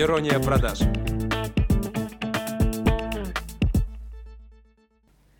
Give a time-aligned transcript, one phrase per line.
[0.00, 0.78] Ирония продаж.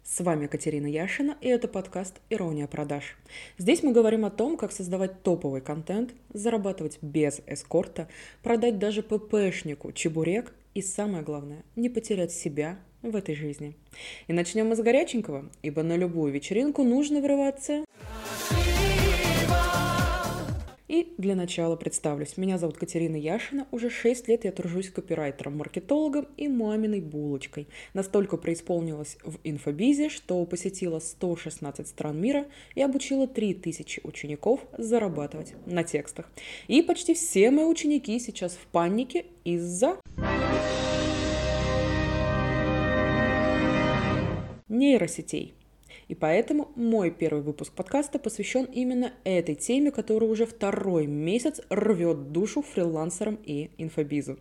[0.02, 3.16] С вами Катерина Яшина, и это подкаст «Ирония продаж».
[3.56, 8.08] Здесь мы говорим о том, как создавать топовый контент, зарабатывать без эскорта,
[8.42, 13.76] продать даже ППшнику чебурек и, самое главное, не потерять себя в этой жизни.
[14.26, 17.84] И начнем мы с горяченького, ибо на любую вечеринку нужно врываться...
[20.88, 22.38] И для начала представлюсь.
[22.38, 23.68] Меня зовут Катерина Яшина.
[23.70, 27.68] Уже 6 лет я тружусь копирайтером, маркетологом и маминой булочкой.
[27.92, 35.84] Настолько преисполнилась в инфобизе, что посетила 116 стран мира и обучила 3000 учеников зарабатывать на
[35.84, 36.30] текстах.
[36.68, 39.98] И почти все мои ученики сейчас в панике из-за...
[44.68, 45.57] нейросетей.
[46.08, 52.32] И поэтому мой первый выпуск подкаста посвящен именно этой теме, которая уже второй месяц рвет
[52.32, 54.38] душу фрилансерам и инфобизу.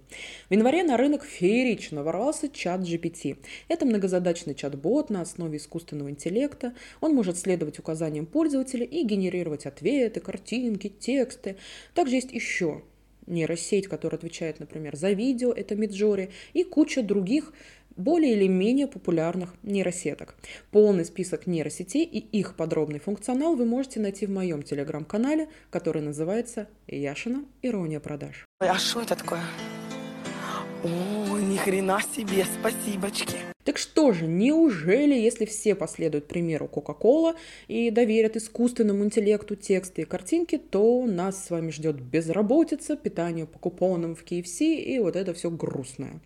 [0.49, 3.37] В январе на рынок феерично ворвался чат GPT.
[3.67, 6.73] Это многозадачный чат-бот на основе искусственного интеллекта.
[7.01, 11.57] Он может следовать указаниям пользователя и генерировать ответы, картинки, тексты.
[11.93, 12.83] Также есть еще
[13.27, 17.53] нейросеть, которая отвечает, например, за видео, это Midjourney, и куча других
[17.97, 20.35] более или менее популярных нейросеток.
[20.71, 26.67] Полный список нейросетей и их подробный функционал вы можете найти в моем телеграм-канале, который называется
[26.87, 28.45] Яшина Ирония продаж.
[28.59, 29.41] А что это такое?
[30.83, 33.56] О, ни хрена себе, спасибочки.
[33.67, 37.35] Так что же, неужели, если все последуют примеру Coca-Cola
[37.67, 43.59] и доверят искусственному интеллекту тексты и картинки, то нас с вами ждет безработица, питание по
[43.59, 46.21] купонам в KFC и вот это все грустное?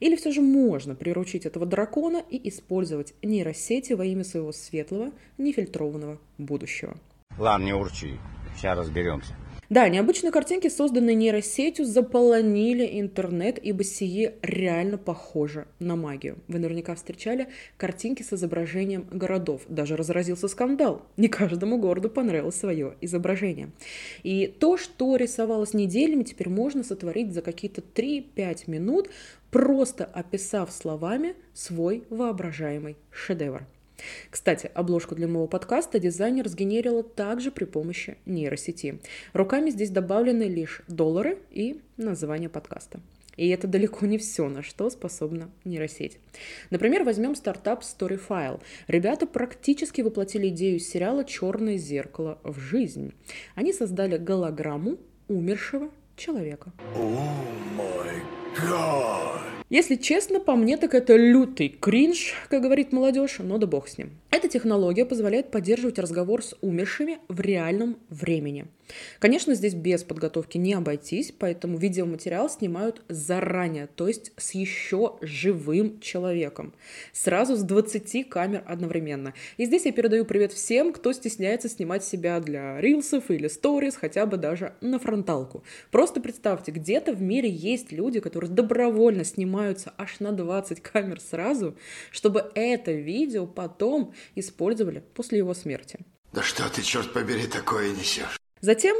[0.00, 6.18] Или все же можно приручить этого дракона и использовать нейросети во имя своего светлого, нефильтрованного
[6.38, 6.96] будущего?
[7.38, 8.18] Ладно, не урчи,
[8.56, 9.36] сейчас разберемся.
[9.70, 16.38] Да, необычные картинки, созданные нейросетью, заполонили интернет, ибо сие реально похоже на магию.
[16.48, 19.62] Вы наверняка встречали картинки с изображением городов.
[19.68, 21.06] Даже разразился скандал.
[21.16, 23.70] Не каждому городу понравилось свое изображение.
[24.24, 29.08] И то, что рисовалось неделями, теперь можно сотворить за какие-то 3-5 минут,
[29.52, 33.68] просто описав словами свой воображаемый шедевр.
[34.30, 39.00] Кстати, обложку для моего подкаста дизайнер сгенерила также при помощи нейросети.
[39.32, 43.00] Руками здесь добавлены лишь доллары и название подкаста.
[43.36, 46.18] И это далеко не все, на что способна нейросеть.
[46.68, 48.60] Например, возьмем стартап Storyfile.
[48.86, 53.14] Ребята практически воплотили идею сериала «Черное зеркало» в жизнь.
[53.54, 56.72] Они создали голограмму умершего человека.
[56.96, 57.99] Oh.
[59.70, 63.98] Если честно, по мне, так это лютый кринж, как говорит молодежь, но да бог с
[63.98, 64.10] ним.
[64.30, 68.66] Эта технология позволяет поддерживать разговор с умершими в реальном времени.
[69.18, 76.00] Конечно, здесь без подготовки не обойтись, поэтому видеоматериал снимают заранее, то есть с еще живым
[76.00, 76.72] человеком.
[77.12, 79.34] Сразу с 20 камер одновременно.
[79.56, 84.26] И здесь я передаю привет всем, кто стесняется снимать себя для рилсов или сторис, хотя
[84.26, 85.62] бы даже на фронталку.
[85.90, 91.76] Просто представьте, где-то в мире есть люди, которые добровольно снимаются аж на 20 камер сразу,
[92.10, 95.98] чтобы это видео потом использовали после его смерти.
[96.32, 98.38] Да что ты, черт побери, такое несешь?
[98.60, 98.96] Затем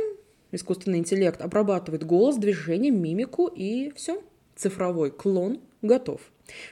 [0.53, 4.23] искусственный интеллект обрабатывает голос, движение, мимику и все.
[4.57, 6.21] Цифровой клон готов.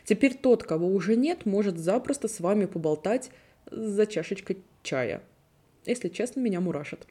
[0.05, 3.31] Теперь тот, кого уже нет, может запросто с вами поболтать
[3.71, 5.23] за чашечкой чая.
[5.87, 7.07] Если честно, меня мурашит.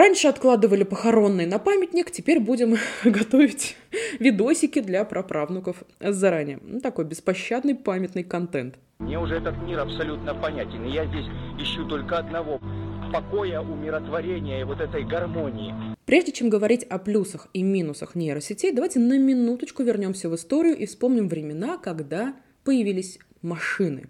[0.00, 3.76] Раньше откладывали похоронные на памятник, теперь будем готовить
[4.18, 6.58] видосики для праправнуков заранее.
[6.62, 8.76] Ну, такой беспощадный памятный контент.
[8.98, 11.26] Мне уже этот мир абсолютно понятен, и я здесь
[11.58, 12.62] ищу только одного–
[13.12, 15.74] покоя, умиротворения и вот этой гармонии.
[16.06, 20.86] Прежде чем говорить о плюсах и минусах нейросетей, давайте на минуточку вернемся в историю и
[20.86, 22.34] вспомним времена, когда
[22.64, 24.08] появились машины.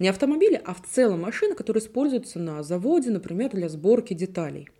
[0.00, 4.70] Не автомобили, а в целом машины, которые используются на заводе, например, для сборки деталей.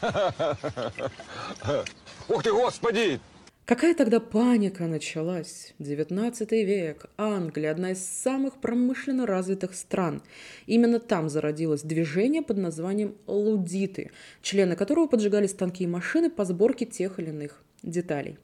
[2.28, 3.20] Ух ты, господи!
[3.66, 5.74] Какая тогда паника началась?
[5.80, 7.06] 19 век.
[7.16, 10.22] Англия– одна из самых промышленно развитых стран.
[10.66, 16.84] Именно там зародилось движение под названием «лудиты», члены которого поджигали станки и машины по сборке
[16.84, 18.38] тех или иных деталей.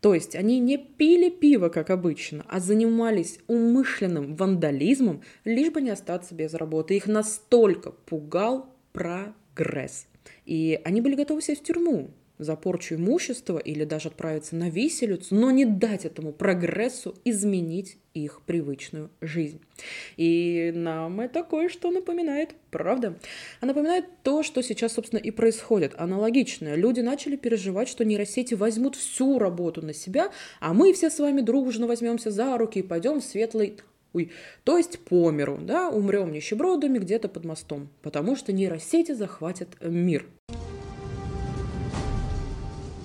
[0.00, 5.90] То есть они не пили пиво, как обычно, а занимались умышленным вандализмом, лишь бы не
[5.90, 6.96] остаться без работы.
[6.96, 10.06] Их настолько пугал прогресс.
[10.46, 12.10] И они были готовы сесть в тюрьму
[12.40, 18.40] за порчу имущества или даже отправиться на виселицу, но не дать этому прогрессу изменить их
[18.46, 19.60] привычную жизнь.
[20.16, 23.18] И нам это кое-что напоминает, правда?
[23.60, 25.94] А напоминает то, что сейчас, собственно, и происходит.
[25.96, 26.74] Аналогичное.
[26.76, 31.42] Люди начали переживать, что нейросети возьмут всю работу на себя, а мы все с вами
[31.42, 33.76] дружно возьмемся за руки и пойдем в светлый
[34.12, 34.32] Ой,
[34.64, 40.26] то есть по миру, да, умрем нищебродами где-то под мостом, потому что нейросети захватят мир.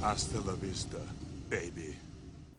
[0.02, 1.00] Hasta la vista,
[1.50, 2.05] baby.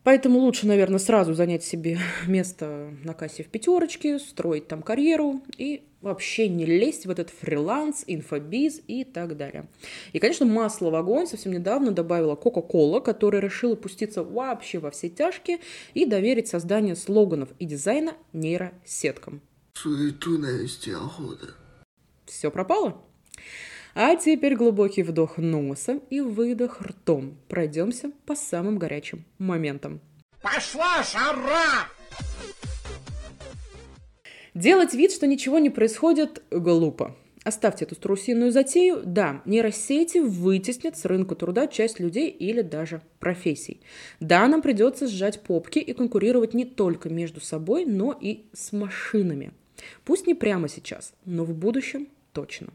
[0.07, 1.99] Поэтому лучше, наверное, сразу занять себе
[2.29, 8.05] место на кассе в пятерочке, строить там карьеру и вообще не лезть в этот фриланс,
[8.07, 9.67] инфобиз и так далее.
[10.13, 15.09] И, конечно, масло в огонь совсем недавно добавила Coca-Cola, которая решила пуститься вообще во все
[15.09, 15.59] тяжкие
[15.93, 19.41] и доверить создание слоганов и дизайна нейросеткам.
[19.75, 21.49] Суету навести охота.
[22.27, 23.03] Все пропало?
[23.99, 27.39] А теперь глубокий вдох носом и выдох ртом.
[27.49, 30.03] Пройдемся по самым горячим моментам.
[30.43, 31.89] Пошла жара!
[34.53, 37.17] Делать вид, что ничего не происходит, глупо.
[37.43, 39.01] Оставьте эту струсиную затею.
[39.03, 43.81] Да, нейросети вытеснят с рынка труда часть людей или даже профессий.
[44.21, 49.53] Да, нам придется сжать попки и конкурировать не только между собой, но и с машинами.
[50.05, 52.75] Пусть не прямо сейчас, но в будущем точно.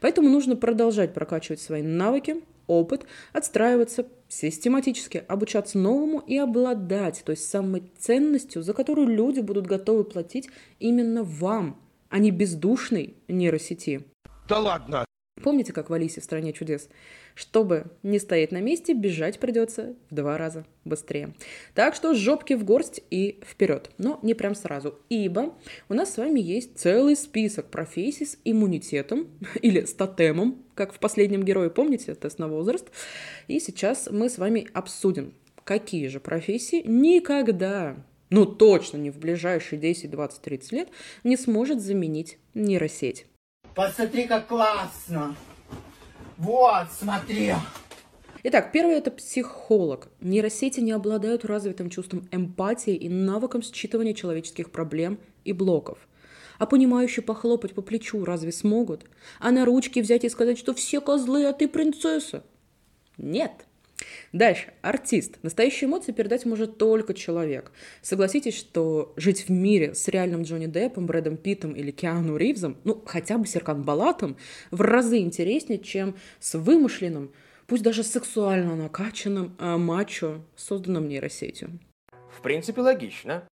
[0.00, 2.36] Поэтому нужно продолжать прокачивать свои навыки,
[2.66, 10.04] опыт, отстраиваться, систематически обучаться новому и обладать той самой ценностью, за которую люди будут готовы
[10.04, 10.48] платить
[10.80, 14.04] именно вам, а не бездушной нейросети.
[14.48, 15.04] Да ладно.
[15.44, 16.88] Помните, как в Алисе в «Стране чудес»?
[17.34, 21.34] Чтобы не стоять на месте, бежать придется в два раза быстрее.
[21.74, 23.90] Так что жопки в горсть и вперед.
[23.98, 24.98] Но не прям сразу.
[25.10, 25.54] Ибо
[25.90, 29.28] у нас с вами есть целый список профессий с иммунитетом
[29.60, 32.90] или статемом, как в последнем герое, помните, тест на возраст.
[33.46, 39.78] И сейчас мы с вами обсудим, какие же профессии никогда ну точно не в ближайшие
[39.78, 40.88] 10, 20, 30 лет,
[41.22, 43.26] не сможет заменить нейросеть.
[43.74, 45.34] Посмотри, как классно!
[46.38, 47.54] Вот, смотри!
[48.44, 50.08] Итак, первый– это психолог.
[50.20, 55.98] Нейросети не обладают развитым чувством эмпатии и навыком считывания человеческих проблем и блоков.
[56.58, 59.06] А понимающе похлопать по плечу разве смогут?
[59.40, 62.44] А на ручки взять и сказать, что все козлы, а ты принцесса?
[63.16, 63.66] Нет.
[64.32, 64.72] Дальше.
[64.82, 65.38] Артист.
[65.42, 67.72] Настоящие эмоции передать может только человек.
[68.02, 73.02] Согласитесь, что жить в мире с реальным Джонни Деппом, Брэдом Питтом или Киану Ривзом, ну,
[73.06, 74.36] хотя бы Серкан Балатом,
[74.70, 77.32] в разы интереснее, чем с вымышленным,
[77.66, 81.78] пусть даже сексуально накачанным а, мачо, созданным нейросетью.
[82.30, 83.44] В принципе, логично.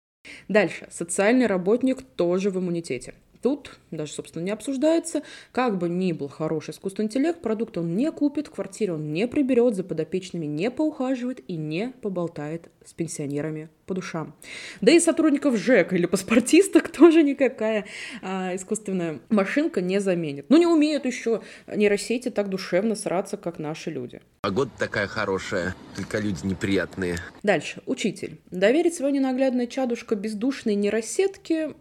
[0.48, 0.88] Дальше.
[0.90, 3.14] Социальный работник тоже в иммунитете.
[3.42, 5.22] Тут даже, собственно, не обсуждается.
[5.50, 9.26] Как бы ни был хороший искусственный интеллект, продукт он не купит, в квартире он не
[9.26, 14.34] приберет, за подопечными не поухаживает и не поболтает с пенсионерами по душам.
[14.80, 17.86] Да и сотрудников ЖЭК или паспортисток тоже никакая
[18.22, 20.46] а, искусственная машинка не заменит.
[20.48, 24.20] Ну, не умеют еще нейросети так душевно сраться, как наши люди.
[24.42, 27.16] Погода такая хорошая, только люди неприятные.
[27.42, 27.82] Дальше.
[27.86, 28.40] Учитель.
[28.50, 31.74] Доверить свое ненаглядное чадушка бездушной нейросетке,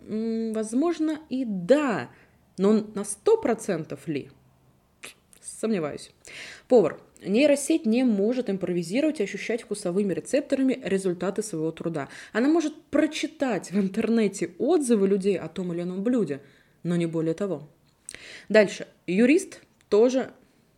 [0.54, 2.10] возможно, и да.
[2.58, 4.30] Но на сто процентов ли?
[5.42, 6.12] Сомневаюсь.
[6.68, 7.00] Повар.
[7.22, 12.10] Нейросеть не может импровизировать и ощущать вкусовыми рецепторами результаты своего труда.
[12.34, 16.42] Она может прочитать в интернете отзывы людей о том или ином блюде,
[16.84, 17.70] но не более того.
[18.50, 18.88] Дальше.
[19.06, 20.32] Юрист тоже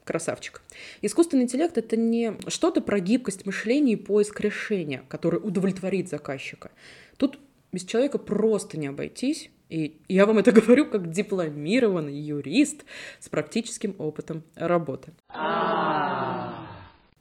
[0.03, 0.61] красавчик.
[1.01, 6.71] Искусственный интеллект– это не что-то про гибкость мышления и поиск решения, который удовлетворит заказчика.
[7.17, 7.39] Тут
[7.71, 9.49] без человека просто не обойтись.
[9.73, 12.85] И я вам это говорю как дипломированный юрист
[13.19, 15.13] с практическим опытом работы.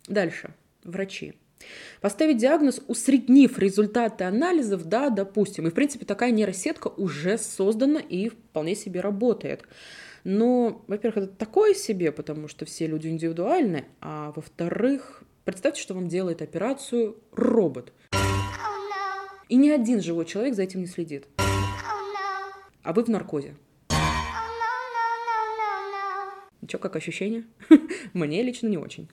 [0.06, 0.50] Дальше.
[0.84, 1.32] Врачи.
[2.02, 5.66] Поставить диагноз, усреднив результаты анализов, да, допустим.
[5.66, 9.62] И, в принципе, такая нейросетка уже создана и вполне себе работает.
[10.24, 16.08] Но, во-первых, это такое себе, потому что все люди индивидуальны, а во-вторых, представьте, что вам
[16.08, 17.94] делает операцию робот.
[19.48, 21.26] И ни один живой человек за этим не следит.
[22.82, 23.54] А вы в наркозе.
[26.66, 27.44] Чё, как ощущение?
[28.12, 29.08] Мне лично не очень.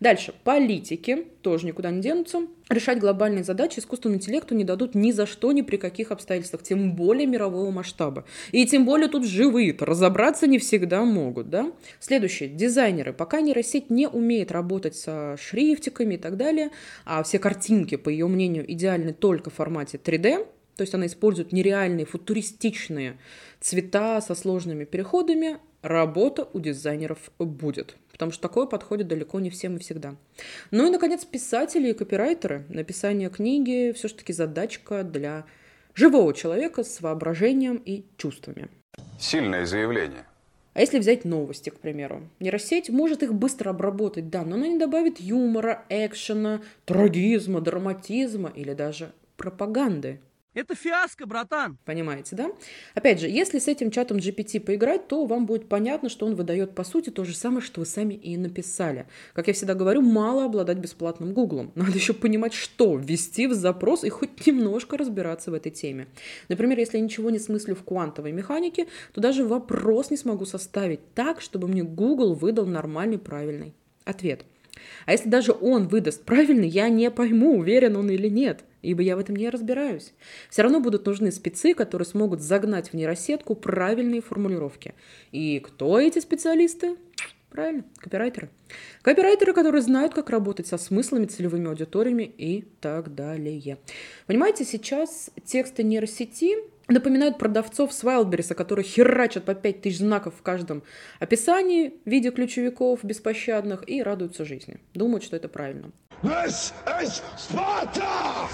[0.00, 0.34] Дальше.
[0.44, 2.46] Политики тоже никуда не денутся.
[2.68, 6.94] Решать глобальные задачи искусственному интеллекту не дадут ни за что, ни при каких обстоятельствах, тем
[6.94, 8.24] более мирового масштаба.
[8.52, 11.72] И тем более тут живые-то разобраться не всегда могут, да?
[11.98, 12.48] Следующее.
[12.48, 13.12] Дизайнеры.
[13.12, 16.70] Пока нейросеть не умеет работать со шрифтиками и так далее,
[17.04, 20.46] а все картинки, по ее мнению, идеальны только в формате 3D,
[20.76, 23.18] то есть она использует нереальные футуристичные
[23.60, 27.96] цвета со сложными переходами, работа у дизайнеров будет.
[28.12, 30.14] Потому что такое подходит далеко не всем и всегда.
[30.70, 32.66] Ну и, наконец, писатели и копирайтеры.
[32.68, 35.46] Написание книги все-таки задачка для
[35.94, 38.68] живого человека с воображением и чувствами.
[39.18, 40.26] Сильное заявление.
[40.72, 42.28] А если взять новости, к примеру?
[42.38, 48.72] Нейросеть может их быстро обработать, да, но она не добавит юмора, экшена, трагизма, драматизма или
[48.72, 50.20] даже пропаганды.
[50.52, 51.78] Это фиаско, братан.
[51.84, 52.50] Понимаете, да?
[52.96, 56.74] Опять же, если с этим чатом GPT поиграть, то вам будет понятно, что он выдает
[56.74, 59.06] по сути то же самое, что вы сами и написали.
[59.32, 61.70] Как я всегда говорю, мало обладать бесплатным Гуглом.
[61.76, 66.08] Надо еще понимать, что ввести в запрос и хоть немножко разбираться в этой теме.
[66.48, 71.14] Например, если я ничего не смыслю в квантовой механике, то даже вопрос не смогу составить
[71.14, 73.72] так, чтобы мне Google выдал нормальный правильный
[74.04, 74.44] ответ.
[75.06, 79.16] А если даже он выдаст правильный, я не пойму, уверен он или нет ибо я
[79.16, 80.12] в этом не разбираюсь.
[80.48, 84.94] Все равно будут нужны спецы, которые смогут загнать в нейросетку правильные формулировки.
[85.32, 86.96] И кто эти специалисты?
[87.50, 88.48] Правильно, копирайтеры.
[89.02, 93.78] Копирайтеры, которые знают, как работать со смыслами, целевыми аудиториями и так далее.
[94.26, 96.56] Понимаете, сейчас тексты нейросети
[96.90, 100.82] напоминают продавцов с Wildberries, которые херачат по 5000 знаков в каждом
[101.18, 104.78] описании в виде ключевиков беспощадных и радуются жизни.
[104.94, 105.92] Думают, что это правильно.
[106.22, 108.48] This is Sparta!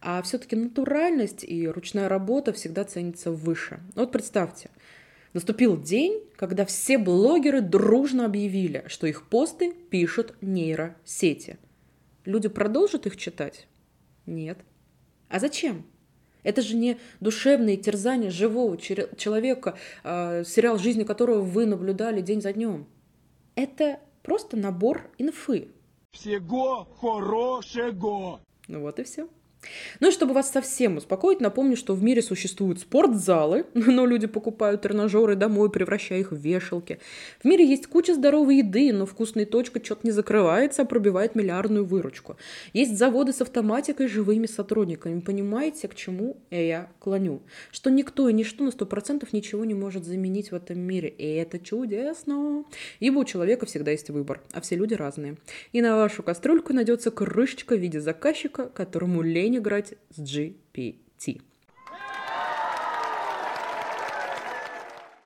[0.00, 3.80] А все-таки натуральность и ручная работа всегда ценится выше.
[3.94, 4.70] Вот представьте,
[5.32, 11.58] наступил день, когда все блогеры дружно объявили, что их посты пишут нейросети.
[12.24, 13.66] Люди продолжат их читать?
[14.26, 14.58] Нет.
[15.28, 15.84] А зачем?
[16.42, 22.52] Это же не душевные терзания живого человека, э, сериал жизни которого вы наблюдали день за
[22.52, 22.86] днем.
[23.54, 25.68] Это просто набор инфы,
[26.12, 28.40] всего хорошего.
[28.66, 29.28] Ну вот и все.
[30.00, 34.82] Ну и чтобы вас совсем успокоить, напомню, что в мире существуют спортзалы, но люди покупают
[34.82, 37.00] тренажеры домой, превращая их в вешалки.
[37.42, 41.84] В мире есть куча здоровой еды, но вкусная точка что-то не закрывается, а пробивает миллиардную
[41.84, 42.36] выручку.
[42.72, 45.20] Есть заводы с автоматикой и живыми сотрудниками.
[45.20, 47.42] Понимаете, к чему я клоню?
[47.72, 51.08] Что никто и ничто на сто процентов ничего не может заменить в этом мире.
[51.08, 52.64] И это чудесно.
[53.00, 55.36] Ибо у человека всегда есть выбор, а все люди разные.
[55.72, 61.40] И на вашу кастрюльку найдется крышечка в виде заказчика, которому лень лень играть с GPT.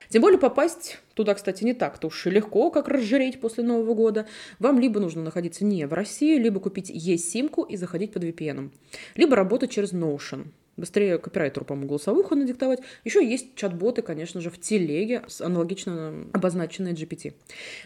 [0.09, 4.27] Тем более попасть туда, кстати, не так-то уж и легко, как разжиреть после Нового года.
[4.59, 8.71] Вам либо нужно находиться не в России, либо купить e-симку и заходить под VPN.
[9.15, 10.49] Либо работать через Notion.
[10.77, 12.79] Быстрее копирайтеру, по-моему, голосовуху надиктовать.
[13.03, 17.33] Еще есть чат-боты, конечно же, в телеге, аналогично обозначенные GPT.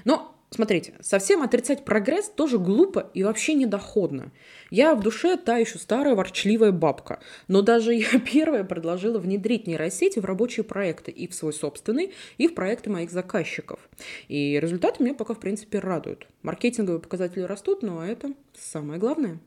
[0.03, 4.31] Но Смотрите, совсем отрицать прогресс тоже глупо и вообще недоходно.
[4.69, 10.19] Я в душе та еще старая ворчливая бабка, но даже я первая предложила внедрить нейросети
[10.19, 13.89] в рабочие проекты и в свой собственный, и в проекты моих заказчиков.
[14.29, 16.27] И результаты меня пока, в принципе, радуют.
[16.43, 19.39] Маркетинговые показатели растут, но это самое главное.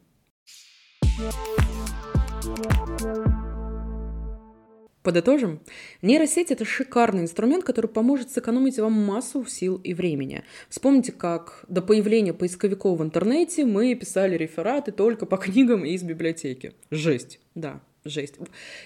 [5.02, 5.60] Подытожим.
[6.02, 10.44] Нейросеть– это шикарный инструмент, который поможет сэкономить вам массу сил и времени.
[10.68, 16.74] Вспомните, как до появления поисковиков в интернете мы писали рефераты только по книгам из библиотеки.
[16.90, 17.40] Жесть.
[17.54, 18.34] Да, жесть.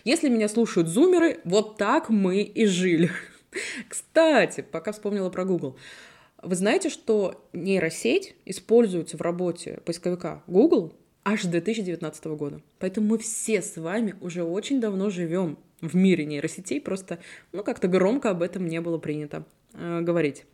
[0.04, 3.10] Если меня слушают зумеры, вот так мы и жили.
[3.88, 5.76] Кстати, пока вспомнила про Google.
[6.44, 10.94] Вы знаете, что нейросеть используется в работе поисковика Google
[11.24, 12.60] аж с 2019 года.
[12.78, 17.18] Поэтому мы все с вами уже очень давно живем в мире нейросетей, просто,
[17.52, 20.44] ну, как-то громко об этом не было принято э, говорить.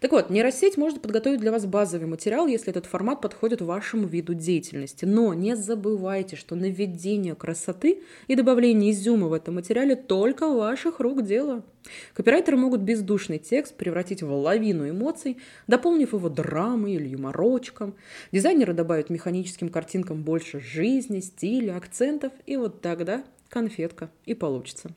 [0.00, 4.34] Так вот, нейросеть может подготовить для вас базовый материал, если этот формат подходит вашему виду
[4.34, 5.04] деятельности.
[5.04, 11.24] Но не забывайте, что наведение красоты и добавление изюма в этом материале только ваших рук
[11.24, 11.62] дело.
[12.14, 17.94] Копирайтеры могут бездушный текст превратить в лавину эмоций, дополнив его драмой или юморочком.
[18.32, 24.90] Дизайнеры добавят механическим картинкам больше жизни, стиля, акцентов, и вот тогда конфетка и получится.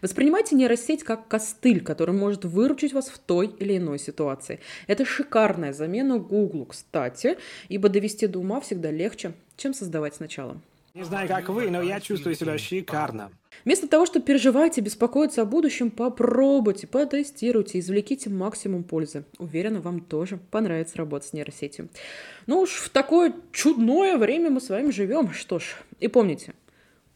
[0.00, 4.60] Воспринимайте нейросеть как костыль, который может выручить вас в той или иной ситуации.
[4.86, 7.38] Это шикарная замена Google, кстати,
[7.68, 10.60] ибо довести до ума всегда легче, чем создавать сначала.
[10.94, 13.30] Не знаю, как вы, но я чувствую себя шикарно.
[13.64, 19.24] Вместо того, чтобы переживать и беспокоиться о будущем, попробуйте, потестируйте, извлеките максимум пользы.
[19.38, 21.88] Уверена, вам тоже понравится работать с нейросетью.
[22.46, 25.32] Ну уж в такое чудное время мы с вами живем.
[25.32, 26.54] Что ж, и помните,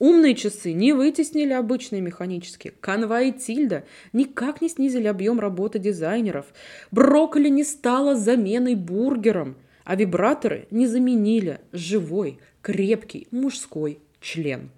[0.01, 2.73] Умные часы не вытеснили обычные механические.
[2.81, 6.47] Канва и Тильда никак не снизили объем работы дизайнеров.
[6.91, 9.57] Брокколи не стала заменой бургером.
[9.85, 14.71] А вибраторы не заменили живой, крепкий мужской член.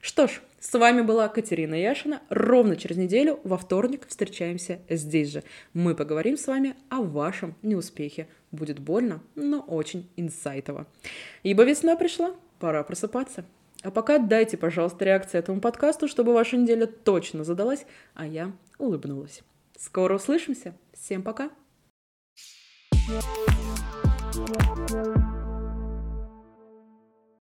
[0.00, 2.22] Что ж, С вами была Катерина Яшина.
[2.28, 5.44] Ровно через неделю, во вторник, встречаемся здесь же.
[5.74, 8.26] Мы поговорим с вами о вашем неуспехе.
[8.50, 10.86] Будет больно, но очень инсайтово.
[11.44, 13.44] Ибо весна пришла, пора просыпаться.
[13.86, 19.44] А пока дайте, пожалуйста, реакцию этому подкасту, чтобы ваша неделя точно задалась, а я улыбнулась.
[19.78, 20.74] Скоро услышимся.
[20.92, 21.50] Всем пока.
[23.08, 25.25] Yeah.